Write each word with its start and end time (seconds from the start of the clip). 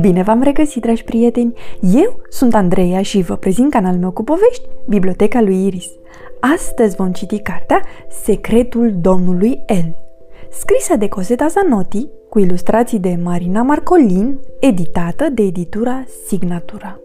Bine 0.00 0.22
v-am 0.22 0.42
regăsit, 0.42 0.82
dragi 0.82 1.04
prieteni! 1.04 1.54
Eu 1.94 2.20
sunt 2.28 2.54
Andreea 2.54 3.02
și 3.02 3.22
vă 3.22 3.36
prezint 3.36 3.70
canalul 3.70 4.00
meu 4.00 4.10
cu 4.10 4.22
povești, 4.22 4.68
Biblioteca 4.88 5.40
lui 5.40 5.66
Iris. 5.66 5.86
Astăzi 6.40 6.96
vom 6.96 7.12
citi 7.12 7.38
cartea 7.38 7.82
Secretul 8.08 8.92
Domnului 9.00 9.62
El, 9.66 9.96
scrisă 10.50 10.96
de 10.96 11.08
Coseta 11.08 11.46
Zanotti, 11.46 12.08
cu 12.28 12.38
ilustrații 12.38 12.98
de 12.98 13.18
Marina 13.22 13.62
Marcolin, 13.62 14.38
editată 14.60 15.28
de 15.28 15.42
editura 15.42 16.04
Signatura. 16.26 17.00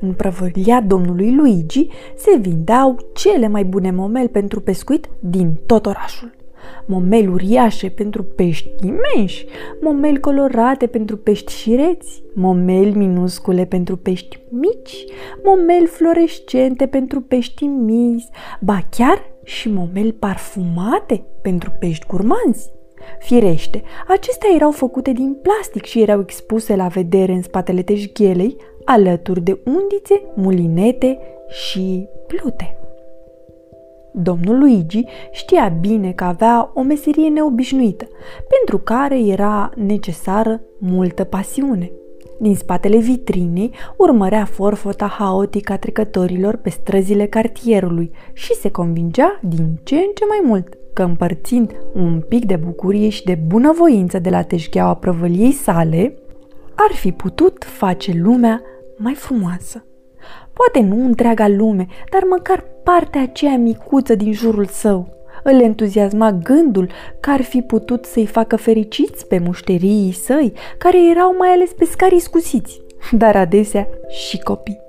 În 0.00 0.12
prăvălia 0.12 0.80
domnului 0.80 1.34
Luigi 1.34 1.86
se 2.16 2.36
vindeau 2.40 2.96
cele 3.14 3.48
mai 3.48 3.64
bune 3.64 3.90
momeli 3.90 4.28
pentru 4.28 4.60
pescuit 4.60 5.08
din 5.20 5.60
tot 5.66 5.86
orașul 5.86 6.40
momeli 6.86 7.26
uriașe 7.26 7.88
pentru 7.88 8.22
pești 8.22 8.70
imensi, 8.82 9.46
momeli 9.80 10.20
colorate 10.20 10.86
pentru 10.86 11.16
pești 11.16 11.52
șireți, 11.52 12.22
momeli 12.34 12.96
minuscule 12.96 13.64
pentru 13.64 13.96
pești 13.96 14.40
mici, 14.50 15.04
momeli 15.44 15.86
fluorescente 15.86 16.86
pentru 16.86 17.20
pești 17.20 17.64
mici, 17.64 18.24
ba 18.60 18.78
chiar 18.90 19.30
și 19.44 19.70
momeli 19.70 20.12
parfumate 20.12 21.24
pentru 21.42 21.70
pești 21.78 22.06
curmanzi. 22.06 22.72
Firește, 23.18 23.82
acestea 24.08 24.48
erau 24.54 24.70
făcute 24.70 25.12
din 25.12 25.36
plastic 25.42 25.84
și 25.84 26.00
erau 26.00 26.20
expuse 26.20 26.76
la 26.76 26.86
vedere 26.86 27.32
în 27.32 27.42
spatele 27.42 27.82
teșghelei, 27.82 28.56
alături 28.84 29.40
de 29.40 29.58
undițe, 29.64 30.22
mulinete 30.34 31.18
și 31.48 32.08
plute. 32.26 32.81
Domnul 34.12 34.58
Luigi 34.58 35.04
știa 35.30 35.76
bine 35.80 36.12
că 36.12 36.24
avea 36.24 36.70
o 36.74 36.82
meserie 36.82 37.28
neobișnuită, 37.28 38.08
pentru 38.48 38.78
care 38.78 39.18
era 39.18 39.70
necesară 39.76 40.60
multă 40.78 41.24
pasiune. 41.24 41.90
Din 42.38 42.54
spatele 42.54 42.98
vitrinei 42.98 43.70
urmărea 43.96 44.44
forfota 44.44 45.06
haotică 45.06 45.72
a 45.72 45.76
trecătorilor 45.76 46.56
pe 46.56 46.70
străzile 46.70 47.26
cartierului 47.26 48.10
și 48.32 48.54
se 48.54 48.70
convingea 48.70 49.38
din 49.42 49.80
ce 49.82 49.94
în 49.94 50.10
ce 50.14 50.24
mai 50.28 50.40
mult 50.44 50.76
că 50.92 51.02
împărțind 51.02 51.72
un 51.94 52.22
pic 52.28 52.44
de 52.44 52.56
bucurie 52.56 53.08
și 53.08 53.24
de 53.24 53.38
bunăvoință 53.46 54.18
de 54.18 54.30
la 54.30 54.42
teșgheaua 54.42 54.94
prăvăliei 54.94 55.52
sale, 55.52 56.16
ar 56.74 56.94
fi 56.94 57.12
putut 57.12 57.64
face 57.64 58.12
lumea 58.14 58.62
mai 58.96 59.14
frumoasă. 59.14 59.84
Poate 60.52 60.80
nu 60.80 61.04
întreaga 61.04 61.48
lume, 61.48 61.86
dar 62.10 62.22
măcar 62.28 62.64
partea 62.82 63.22
aceea 63.22 63.56
micuță 63.56 64.14
din 64.14 64.32
jurul 64.32 64.66
său. 64.66 65.08
Îl 65.42 65.60
entuziasma 65.60 66.32
gândul 66.32 66.90
că 67.20 67.30
ar 67.30 67.42
fi 67.42 67.60
putut 67.62 68.04
să-i 68.04 68.26
facă 68.26 68.56
fericiți 68.56 69.26
pe 69.26 69.38
mușterii 69.38 70.12
săi, 70.12 70.52
care 70.78 71.10
erau 71.10 71.34
mai 71.38 71.48
ales 71.48 71.72
pescari 71.72 72.20
scusiți, 72.20 72.80
dar 73.22 73.36
adesea 73.36 73.88
și 74.08 74.38
copii. 74.38 74.80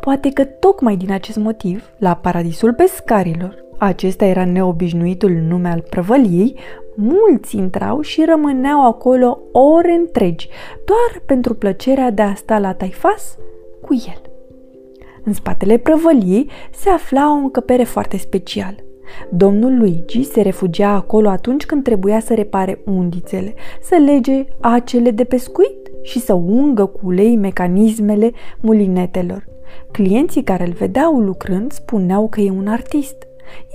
Poate 0.00 0.30
că 0.30 0.44
tocmai 0.44 0.96
din 0.96 1.12
acest 1.12 1.36
motiv, 1.36 1.90
la 1.98 2.14
paradisul 2.14 2.74
pescarilor, 2.74 3.64
acesta 3.78 4.24
era 4.24 4.44
neobișnuitul 4.44 5.30
nume 5.30 5.68
al 5.68 5.84
prăvăliei, 5.90 6.58
mulți 6.96 7.56
intrau 7.56 8.00
și 8.00 8.24
rămâneau 8.24 8.86
acolo 8.86 9.38
ore 9.52 9.92
întregi, 9.92 10.48
doar 10.84 11.22
pentru 11.26 11.54
plăcerea 11.54 12.10
de 12.10 12.22
a 12.22 12.34
sta 12.34 12.58
la 12.58 12.72
taifas 12.72 13.36
cu 13.80 13.94
el. 13.94 14.29
În 15.24 15.32
spatele 15.32 15.76
prăvăliei 15.76 16.50
se 16.72 16.88
afla 16.88 17.30
o 17.30 17.34
încăpere 17.34 17.84
foarte 17.84 18.16
specială. 18.16 18.76
Domnul 19.30 19.78
Luigi 19.78 20.22
se 20.22 20.40
refugia 20.40 20.88
acolo 20.88 21.28
atunci 21.28 21.66
când 21.66 21.82
trebuia 21.82 22.20
să 22.20 22.34
repare 22.34 22.80
undițele, 22.84 23.54
să 23.82 23.96
lege 23.96 24.44
acele 24.60 25.10
de 25.10 25.24
pescuit 25.24 25.90
și 26.02 26.18
să 26.20 26.32
ungă 26.32 26.86
cu 26.86 27.00
ulei 27.02 27.36
mecanismele 27.36 28.32
mulinetelor. 28.60 29.48
Clienții 29.92 30.42
care 30.42 30.66
îl 30.66 30.72
vedeau 30.72 31.18
lucrând 31.18 31.72
spuneau 31.72 32.28
că 32.28 32.40
e 32.40 32.50
un 32.50 32.66
artist. 32.66 33.16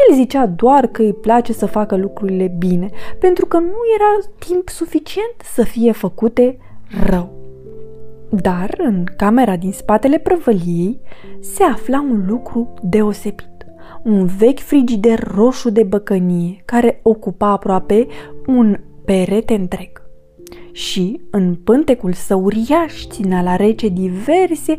El 0.09 0.15
zicea 0.15 0.45
doar 0.45 0.87
că 0.87 1.01
îi 1.01 1.13
place 1.13 1.53
să 1.53 1.65
facă 1.65 1.95
lucrurile 1.95 2.55
bine, 2.57 2.89
pentru 3.19 3.45
că 3.45 3.57
nu 3.57 3.77
era 3.95 4.29
timp 4.39 4.69
suficient 4.69 5.35
să 5.53 5.63
fie 5.63 5.91
făcute 5.91 6.57
rău. 7.05 7.44
Dar 8.41 8.75
în 8.77 9.03
camera 9.17 9.55
din 9.55 9.71
spatele 9.71 10.17
prăvăliei 10.17 10.99
se 11.39 11.63
afla 11.63 12.01
un 12.01 12.25
lucru 12.27 12.73
deosebit. 12.81 13.65
Un 14.03 14.25
vechi 14.25 14.59
frigider 14.59 15.19
roșu 15.35 15.69
de 15.69 15.83
băcănie 15.83 16.61
care 16.65 16.99
ocupa 17.03 17.47
aproape 17.47 18.07
un 18.45 18.79
perete 19.05 19.53
întreg. 19.53 20.01
Și 20.71 21.21
în 21.31 21.55
pântecul 21.55 22.13
său 22.13 22.43
uriaș 22.43 23.07
ținea 23.07 23.41
la 23.41 23.55
rece 23.55 23.87
diverse 23.87 24.77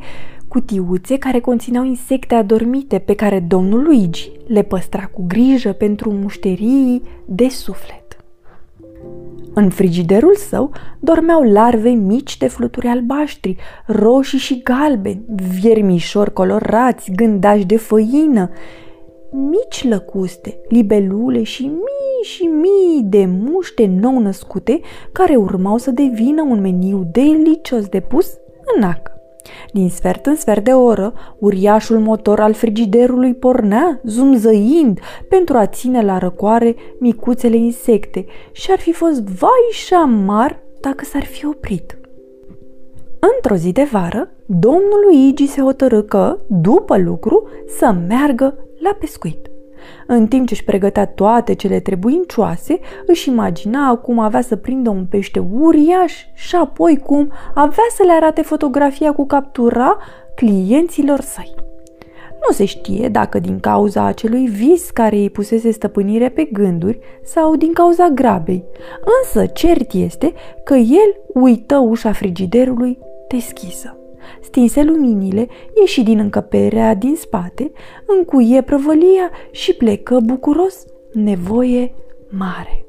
cutiuțe 0.49 1.19
care 1.19 1.41
conțineau 1.41 1.85
insecte 1.85 2.35
adormite 2.35 2.99
pe 2.99 3.15
care 3.15 3.41
domnul 3.41 3.83
Luigi 3.83 4.31
le 4.47 4.63
păstra 4.63 5.07
cu 5.07 5.25
grijă 5.27 5.73
pentru 5.73 6.13
mușterii 6.13 7.03
de 7.27 7.49
suflet. 7.49 8.06
În 9.59 9.71
frigiderul 9.71 10.37
său 10.37 10.71
dormeau 11.01 11.43
larve 11.43 11.89
mici 11.89 12.37
de 12.37 12.49
fluturi 12.49 12.87
albaștri, 12.87 13.57
roșii 13.87 14.39
și 14.39 14.63
galbeni, 14.63 15.25
viermișori 15.61 16.33
colorați, 16.33 17.13
gândași 17.13 17.65
de 17.65 17.77
făină, 17.77 18.51
mici 19.31 19.89
lăcuste, 19.89 20.61
libelule 20.69 21.43
și 21.43 21.63
mii 21.63 22.23
și 22.23 22.43
mii 22.43 23.03
de 23.03 23.27
muște 23.27 23.87
nou 23.87 24.19
născute 24.19 24.81
care 25.13 25.37
urmau 25.37 25.77
să 25.77 25.91
devină 25.91 26.43
un 26.43 26.61
meniu 26.61 27.09
delicios 27.13 27.87
de 27.89 28.01
pus 28.01 28.39
în 28.77 28.83
ac. 28.83 29.16
Din 29.73 29.89
sfert 29.89 30.27
în 30.27 30.37
sfert 30.37 30.65
de 30.65 30.73
oră, 30.73 31.15
uriașul 31.39 31.99
motor 31.99 32.41
al 32.41 32.53
frigiderului 32.53 33.35
pornea, 33.35 34.01
zumzăind, 34.05 35.01
pentru 35.29 35.57
a 35.57 35.67
ține 35.67 36.03
la 36.03 36.19
răcoare 36.19 36.75
micuțele 36.99 37.57
insecte 37.57 38.25
și 38.53 38.71
ar 38.71 38.79
fi 38.79 38.93
fost 38.93 39.23
vai 39.23 39.69
și 39.71 39.95
amar 39.95 40.63
dacă 40.81 41.05
s-ar 41.05 41.25
fi 41.25 41.47
oprit. 41.47 41.99
Într-o 43.37 43.55
zi 43.55 43.73
de 43.73 43.89
vară, 43.93 44.31
domnul 44.47 45.05
Luigi 45.05 45.47
se 45.47 45.61
hotărâ 45.61 46.03
că, 46.03 46.39
după 46.47 46.99
lucru, 46.99 47.49
să 47.79 47.95
meargă 48.09 48.59
la 48.79 48.97
pescuit. 48.99 49.51
În 50.07 50.27
timp 50.27 50.47
ce 50.47 50.55
își 50.55 50.65
pregătea 50.65 51.07
toate 51.07 51.55
cele 51.55 51.81
trebuincioase, 51.81 52.79
își 53.07 53.29
imagina 53.29 53.97
cum 53.97 54.19
avea 54.19 54.41
să 54.41 54.57
prindă 54.57 54.91
un 54.91 55.07
pește 55.07 55.39
uriaș 55.39 56.13
și 56.35 56.57
apoi 56.57 56.99
cum 56.99 57.33
avea 57.55 57.85
să 57.97 58.03
le 58.07 58.13
arate 58.13 58.43
fotografia 58.43 59.13
cu 59.13 59.27
captura 59.27 59.97
clienților 60.35 61.21
săi. 61.21 61.55
Nu 62.47 62.53
se 62.53 62.65
știe 62.65 63.09
dacă 63.09 63.39
din 63.39 63.61
cauza 63.61 64.05
acelui 64.05 64.47
vis 64.47 64.91
care 64.91 65.17
îi 65.17 65.31
pusese 65.31 65.71
stăpânire 65.71 66.29
pe 66.29 66.49
gânduri 66.53 66.99
sau 67.25 67.57
din 67.57 67.73
cauza 67.73 68.09
grabei, 68.09 68.65
însă 69.23 69.47
cert 69.47 69.93
este 69.93 70.33
că 70.65 70.75
el 70.75 71.17
uită 71.27 71.77
ușa 71.77 72.13
frigiderului 72.13 72.99
deschisă 73.29 73.97
stinse 74.41 74.83
luminile, 74.83 75.47
ieși 75.81 76.03
din 76.03 76.19
încăperea 76.19 76.95
din 76.95 77.15
spate, 77.17 77.73
încuie 78.07 78.63
prăvălia 78.63 79.31
și 79.51 79.75
plecă 79.75 80.19
bucuros, 80.25 80.85
nevoie 81.13 81.95
mare. 82.31 82.87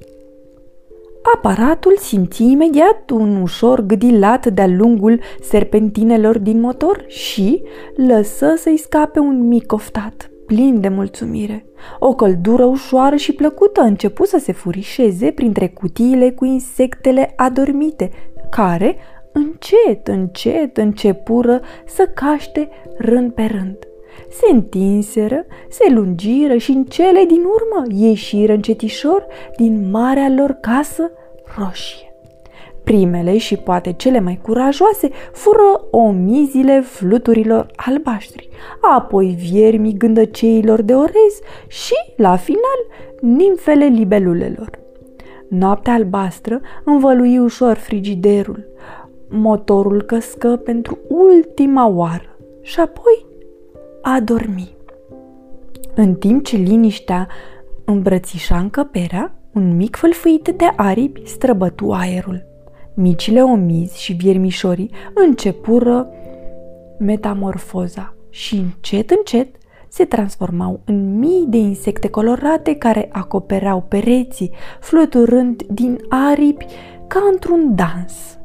Aparatul 1.36 1.98
simți 1.98 2.44
imediat 2.44 3.09
un 3.09 3.42
ușor 3.42 3.81
gâdilat 3.81 4.48
de-a 4.48 4.68
lungul 4.68 5.20
serpentinelor 5.42 6.40
din 6.40 6.59
motor 6.59 7.06
și 7.08 7.64
lăsă 7.96 8.54
să-i 8.58 8.78
scape 8.78 9.19
un 9.19 9.48
mic 9.48 9.72
oftat, 9.74 10.30
plin 10.46 10.81
de 10.81 10.88
mulțumire. 10.88 11.66
O 12.00 12.14
căldură 12.14 12.66
ușoară 12.66 13.16
și 13.16 13.34
plăcută 13.34 13.81
începu 13.81 14.25
să 14.25 14.38
se 14.38 14.52
furișeze 14.52 15.31
printre 15.31 15.68
cutiile 15.68 16.31
cu 16.31 16.45
insectele 16.45 17.33
adormite, 17.36 18.12
care 18.50 18.95
încet, 19.38 20.07
încet 20.07 20.78
începură 20.78 21.62
să 21.86 22.10
caște 22.13 22.69
rând 22.98 23.31
pe 23.31 23.45
rând. 23.45 23.78
Se 24.30 24.51
întinseră, 24.51 25.45
se 25.69 25.89
lungiră 25.89 26.57
și 26.57 26.72
în 26.72 26.84
cele 26.84 27.24
din 27.28 27.42
urmă 27.44 27.86
ieșiră 28.07 28.54
încetișor 28.54 29.25
din 29.57 29.89
marea 29.89 30.30
lor 30.38 30.57
casă 30.62 31.12
roșie. 31.57 32.12
Primele 32.84 33.38
și 33.38 33.57
poate 33.57 33.94
cele 33.94 34.19
mai 34.19 34.39
curajoase 34.42 35.10
fură 35.31 35.88
omizile 35.92 36.81
fluturilor 36.81 37.68
albaștri, 37.75 38.50
apoi 38.95 39.36
viermii 39.40 39.98
gândăceilor 39.98 40.81
de 40.81 40.94
orez 40.94 41.40
și, 41.68 41.95
la 42.16 42.36
final, 42.36 42.80
nimfele 43.22 43.86
libelulelor. 43.86 44.69
Noaptea 45.50 45.94
albastră 45.94 46.62
învălui 46.83 47.38
ușor 47.38 47.75
frigiderul, 47.75 48.66
motorul 49.29 50.01
căscă 50.01 50.56
pentru 50.56 50.97
ultima 51.07 51.88
oară 51.88 52.38
și 52.62 52.79
apoi 52.79 53.25
a 54.01 54.19
dormi. 54.19 54.75
În 55.95 56.15
timp 56.15 56.45
ce 56.45 56.57
liniștea 56.57 57.27
îmbrățișa 57.85 58.57
încăperea, 58.57 59.38
Un 59.57 59.75
mic 59.75 59.95
fâlfâit 59.95 60.53
de 60.57 60.65
aripi 60.75 61.21
străbătu 61.25 61.91
aerul. 61.91 62.45
Micile 62.94 63.41
omizi 63.41 64.01
și 64.01 64.13
viermișorii 64.13 64.91
începură 65.13 66.07
metamorfoza 67.00 68.13
și 68.30 68.56
încet, 68.56 69.09
încet 69.09 69.47
se 69.88 70.06
transformau 70.06 70.80
în 70.85 71.19
mii 71.19 71.45
de 71.47 71.57
insecte 71.57 72.09
colorate 72.09 72.75
care 72.75 73.09
acopereau 73.12 73.81
pereții, 73.88 74.51
fluturând 74.80 75.63
din 75.63 75.97
aripi 76.09 76.65
ca 77.07 77.19
într-un 77.31 77.75
dans. 77.75 78.37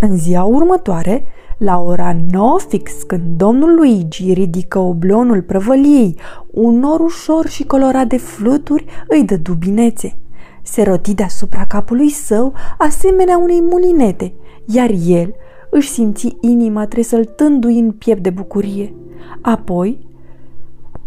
În 0.00 0.16
ziua 0.16 0.42
următoare, 0.42 1.24
la 1.58 1.80
ora 1.80 2.16
9 2.30 2.58
fix, 2.68 3.02
când 3.02 3.22
domnul 3.36 3.74
Luigi 3.74 4.32
ridică 4.32 4.78
oblonul 4.78 5.42
prăvăliei, 5.42 6.18
un 6.50 6.78
nor 6.78 7.00
ușor 7.00 7.46
și 7.46 7.64
colorat 7.64 8.06
de 8.06 8.16
fluturi 8.16 8.84
îi 9.08 9.24
dă 9.24 9.36
dubinețe. 9.36 10.18
Se 10.62 10.82
roti 10.82 11.14
deasupra 11.14 11.66
capului 11.66 12.08
său, 12.08 12.52
asemenea 12.78 13.38
unei 13.38 13.60
mulinete, 13.60 14.32
iar 14.66 14.90
el 15.06 15.34
își 15.70 15.88
simți 15.88 16.36
inima 16.40 16.86
tresăltându-i 16.86 17.78
în 17.78 17.92
piept 17.92 18.22
de 18.22 18.30
bucurie. 18.30 18.94
Apoi, 19.42 20.08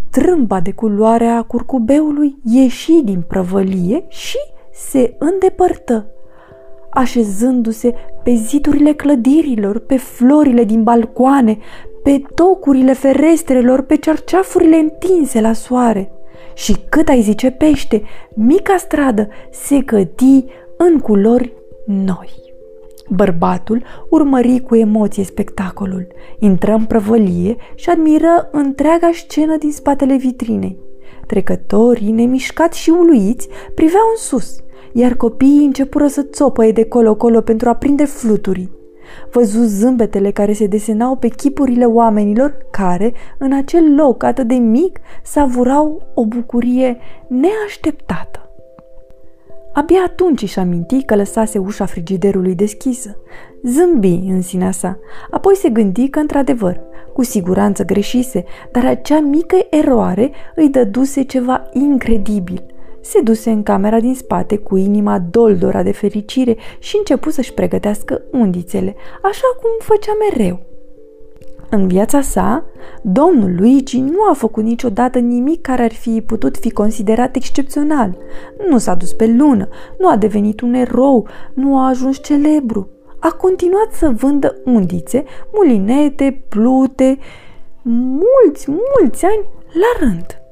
trâmba 0.10 0.60
de 0.60 0.72
culoare 0.72 1.26
a 1.26 1.42
curcubeului 1.42 2.38
ieși 2.44 3.02
din 3.04 3.24
prăvălie 3.28 4.06
și 4.08 4.38
se 4.74 5.16
îndepărtă, 5.20 6.08
așezându-se 6.90 7.94
pe 8.24 8.34
zidurile 8.34 8.94
clădirilor, 8.94 9.80
pe 9.80 9.98
florile 9.98 10.64
din 10.64 10.84
balcoane, 10.84 11.58
pe 12.04 12.22
tocurile 12.36 12.94
ferestrelor, 12.94 13.82
pe 13.82 13.96
cerceafurile 13.96 14.76
întinse 14.76 15.42
la 15.42 15.54
soare. 15.54 16.12
Și 16.54 16.76
cât 16.90 17.08
ai 17.08 17.22
zice 17.22 17.52
pește, 17.52 18.04
mica 18.36 18.78
stradă 18.78 19.28
se 19.52 19.84
căti 19.84 20.46
în 20.78 21.00
culori 21.00 21.54
noi. 21.86 22.42
Bărbatul 23.10 23.84
urmări 24.10 24.60
cu 24.60 24.76
emoție 24.76 25.24
spectacolul, 25.24 26.08
intră 26.40 26.74
în 26.74 26.86
prăvălie 26.86 27.56
și 27.76 27.90
admiră 27.90 28.50
întreaga 28.52 29.10
scenă 29.14 29.58
din 29.58 29.72
spatele 29.72 30.16
vitrinei. 30.16 30.78
Trecătorii, 31.28 32.12
nemișcați 32.12 32.80
și 32.80 32.90
uluiți, 32.90 33.48
priveau 33.76 34.04
în 34.12 34.18
sus, 34.18 34.56
iar 34.94 35.14
copiii 35.14 35.66
începură 35.66 36.08
să 36.08 36.22
țopăie 36.22 36.72
de 36.72 36.86
colo-colo 36.86 37.42
pentru 37.42 37.70
a 37.70 37.74
prinde 37.74 38.06
fluturii. 38.06 38.72
Văzu 39.32 39.64
zâmbetele 39.64 40.32
care 40.32 40.54
se 40.54 40.68
desenau 40.68 41.16
pe 41.16 41.28
chipurile 41.28 41.86
oamenilor 41.86 42.58
care, 42.72 43.14
în 43.38 43.54
acel 43.54 43.96
loc 43.96 44.24
atât 44.24 44.48
de 44.48 44.56
mic, 44.56 45.00
savurau 45.24 46.02
o 46.14 46.26
bucurie 46.26 46.98
neașteptată. 47.28 48.38
Abia 49.74 50.00
atunci 50.06 50.42
își 50.42 50.60
aminti 50.60 51.04
că 51.04 51.16
lăsase 51.16 51.58
ușa 51.58 51.86
frigiderului 51.86 52.56
deschisă. 52.56 53.18
Zâmbi 53.64 54.24
în 54.28 54.42
sinea 54.42 54.72
sa, 54.72 55.00
apoi 55.30 55.56
se 55.56 55.70
gândi 55.70 56.10
că, 56.10 56.20
într-adevăr, 56.20 56.82
cu 57.14 57.24
siguranță 57.24 57.84
greșise, 57.84 58.44
dar 58.72 58.86
acea 58.86 59.20
mică 59.20 59.56
eroare 59.70 60.32
îi 60.56 60.70
dăduse 60.70 61.22
ceva 61.22 61.70
incredibil. 61.72 62.73
Se 63.04 63.22
duse 63.22 63.50
în 63.50 63.64
camera 63.64 64.00
din 64.00 64.16
spate 64.16 64.58
cu 64.58 64.76
inima 64.76 65.20
doldora 65.20 65.84
de 65.84 65.92
fericire 65.92 66.58
și 66.80 66.98
începu 66.98 67.30
să-și 67.30 67.54
pregătească 67.54 68.22
undițele, 68.32 68.96
așa 69.22 69.48
cum 69.62 69.70
făcea 69.80 70.12
mereu. 70.30 70.60
În 71.70 71.88
viața 71.88 72.22
sa, 72.22 72.66
domnul 73.02 73.56
Luigi 73.58 74.00
nu 74.00 74.24
a 74.30 74.34
făcut 74.34 74.64
niciodată 74.64 75.20
nimic 75.20 75.62
care 75.62 75.84
ar 75.84 75.94
fi 75.94 76.22
putut 76.26 76.58
fi 76.58 76.72
considerat 76.72 77.36
excepțional. 77.36 78.18
Nu 78.70 78.78
s-a 78.78 78.96
dus 78.96 79.14
pe 79.14 79.28
lună, 79.28 79.68
nu 80.00 80.10
a 80.10 80.18
devenit 80.18 80.62
un 80.62 80.74
erou, 80.74 81.28
nu 81.54 81.78
a 81.78 81.88
ajuns 81.88 82.24
celebru. 82.24 82.90
A 83.20 83.32
continuat 83.32 83.92
să 83.92 84.14
vândă 84.16 84.56
undițe, 84.66 85.24
mulinete, 85.54 86.44
plute, 86.50 87.18
mulți, 87.82 88.70
mulți 88.70 89.26
ani 89.26 89.46
la 89.74 90.06
rând. 90.06 90.43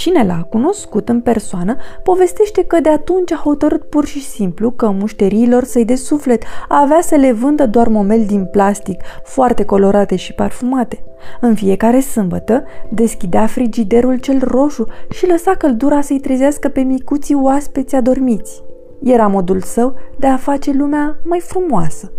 Cine 0.00 0.24
l-a 0.24 0.46
cunoscut 0.50 1.08
în 1.08 1.20
persoană 1.20 1.76
povestește 2.02 2.64
că 2.64 2.80
de 2.80 2.88
atunci 2.88 3.32
a 3.32 3.40
hotărât 3.44 3.82
pur 3.82 4.04
și 4.04 4.22
simplu 4.22 4.70
că 4.70 4.90
mușteriilor 4.90 5.64
să-i 5.64 5.84
de 5.84 5.94
suflet 5.94 6.42
avea 6.68 7.00
să 7.00 7.14
le 7.14 7.32
vândă 7.32 7.66
doar 7.66 7.88
momeli 7.88 8.24
din 8.24 8.44
plastic, 8.44 9.02
foarte 9.24 9.64
colorate 9.64 10.16
și 10.16 10.32
parfumate. 10.32 11.04
În 11.40 11.54
fiecare 11.54 12.00
sâmbătă 12.00 12.64
deschidea 12.90 13.46
frigiderul 13.46 14.16
cel 14.16 14.38
roșu 14.42 14.86
și 15.10 15.26
lăsa 15.26 15.54
căldura 15.54 16.00
să-i 16.00 16.20
trezească 16.20 16.68
pe 16.68 16.80
micuții 16.80 17.34
oaspeți 17.34 17.94
adormiți. 17.94 18.62
Era 19.02 19.26
modul 19.26 19.60
său 19.60 19.94
de 20.18 20.26
a 20.26 20.36
face 20.36 20.72
lumea 20.72 21.18
mai 21.24 21.40
frumoasă. 21.40 22.12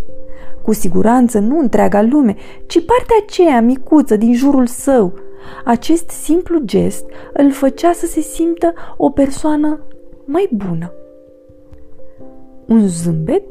Cu 0.62 0.72
siguranță 0.72 1.38
nu 1.38 1.58
întreaga 1.58 2.02
lume, 2.02 2.36
ci 2.66 2.84
partea 2.84 3.16
aceea 3.22 3.60
micuță 3.60 4.16
din 4.16 4.34
jurul 4.34 4.66
său, 4.66 5.14
acest 5.64 6.10
simplu 6.10 6.58
gest 6.58 7.04
îl 7.32 7.52
făcea 7.52 7.92
să 7.92 8.06
se 8.06 8.20
simtă 8.20 8.72
o 8.96 9.10
persoană 9.10 9.86
mai 10.24 10.48
bună. 10.52 10.92
Un 12.66 12.88
zâmbet 12.88 13.42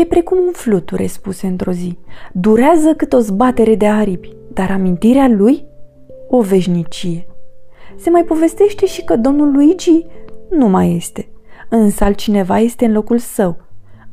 e 0.00 0.04
precum 0.04 0.38
un 0.38 0.52
fluture, 0.52 1.06
spuse 1.06 1.46
într-o 1.46 1.72
zi. 1.72 1.98
Durează 2.32 2.94
cât 2.94 3.12
o 3.12 3.18
zbatere 3.18 3.74
de 3.74 3.86
aripi, 3.86 4.36
dar 4.52 4.70
amintirea 4.70 5.28
lui 5.28 5.64
o 6.28 6.40
veșnicie. 6.40 7.26
Se 7.96 8.10
mai 8.10 8.24
povestește 8.24 8.86
și 8.86 9.04
că 9.04 9.16
domnul 9.16 9.52
Luigi 9.52 10.06
nu 10.50 10.68
mai 10.68 10.94
este, 10.96 11.28
însă 11.68 12.04
altcineva 12.04 12.58
este 12.58 12.84
în 12.84 12.92
locul 12.92 13.18
său. 13.18 13.56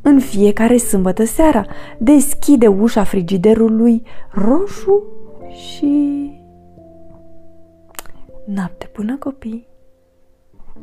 În 0.02 0.20
fiecare 0.20 0.78
sâmbătă 0.78 1.26
seara 1.26 1.66
deschide 1.98 2.68
ușa 2.68 3.04
frigiderului 3.04 4.04
roșu 4.32 5.04
și 5.50 6.32
Noapte 8.48 8.90
bună 8.94 9.18
copii, 9.18 9.68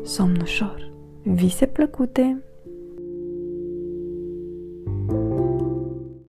somn 0.03 0.41
ușor, 0.41 0.93
vise 1.23 1.67
plăcute. 1.67 2.43